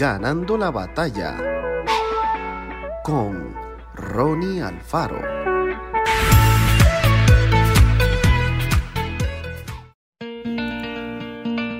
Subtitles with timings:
[0.00, 1.36] Ganando la batalla
[3.04, 3.54] con
[3.94, 5.20] Ronnie Alfaro.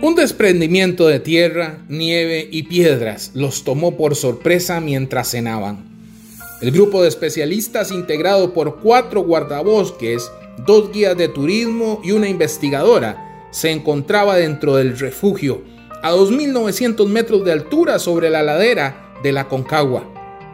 [0.02, 5.86] Un desprendimiento de tierra, nieve y piedras los tomó por sorpresa mientras cenaban.
[6.60, 10.30] El grupo de especialistas integrado por cuatro guardabosques,
[10.66, 17.44] dos guías de turismo y una investigadora se encontraba dentro del refugio a 2.900 metros
[17.44, 20.04] de altura sobre la ladera de la Concagua,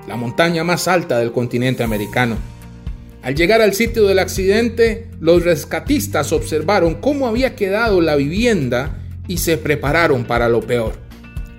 [0.08, 2.36] la montaña más alta del continente americano.
[3.22, 9.38] Al llegar al sitio del accidente, los rescatistas observaron cómo había quedado la vivienda y
[9.38, 10.94] se prepararon para lo peor.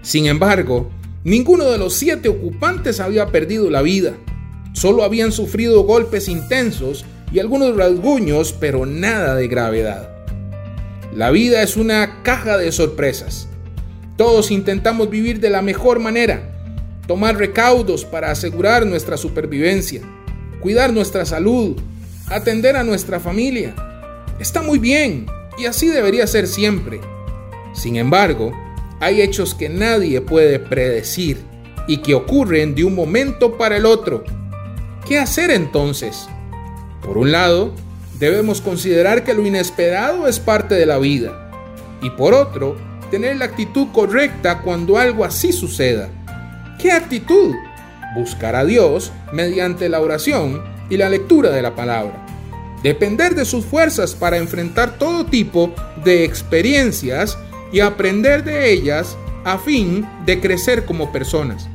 [0.02, 0.90] Sin embargo,
[1.24, 4.14] ninguno de los siete ocupantes había perdido la vida.
[4.74, 10.10] Solo habían sufrido golpes intensos y algunos rasguños, pero nada de gravedad.
[11.14, 13.50] La vida es una caja de sorpresas.
[14.18, 16.42] Todos intentamos vivir de la mejor manera,
[17.06, 20.02] tomar recaudos para asegurar nuestra supervivencia,
[20.60, 21.78] cuidar nuestra salud,
[22.28, 23.76] atender a nuestra familia.
[24.40, 25.28] Está muy bien
[25.60, 27.00] y así debería ser siempre.
[27.76, 28.52] Sin embargo,
[29.00, 31.38] hay hechos que nadie puede predecir
[31.88, 34.24] y que ocurren de un momento para el otro.
[35.08, 36.28] ¿Qué hacer entonces?
[37.04, 37.72] Por un lado,
[38.18, 41.52] debemos considerar que lo inesperado es parte de la vida
[42.02, 42.76] y por otro,
[43.10, 46.10] tener la actitud correcta cuando algo así suceda.
[46.80, 47.54] ¿Qué actitud?
[48.16, 52.26] Buscar a Dios mediante la oración y la lectura de la palabra.
[52.84, 57.38] Depender de sus fuerzas para enfrentar todo tipo de experiencias
[57.72, 61.68] y aprender de ellas a fin de crecer como personas.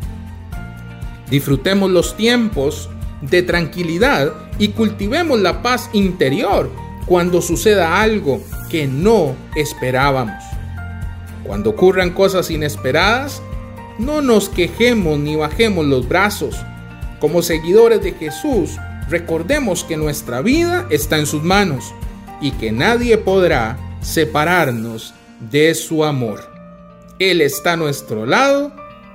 [1.30, 2.90] Disfrutemos los tiempos
[3.22, 6.70] de tranquilidad y cultivemos la paz interior
[7.06, 10.51] cuando suceda algo que no esperábamos.
[11.44, 13.42] Cuando ocurran cosas inesperadas,
[13.98, 16.56] no nos quejemos ni bajemos los brazos.
[17.20, 18.76] Como seguidores de Jesús,
[19.08, 21.94] recordemos que nuestra vida está en sus manos
[22.40, 25.14] y que nadie podrá separarnos
[25.50, 26.50] de su amor.
[27.18, 28.72] Él está a nuestro lado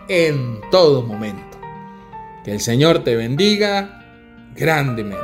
[0.08, 1.58] en todo momento.
[2.44, 4.06] Que el Señor te bendiga
[4.56, 5.18] grandemente.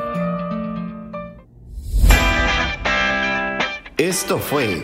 [3.97, 4.83] Esto fue